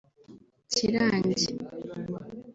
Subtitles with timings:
[0.71, 1.51] Kirangi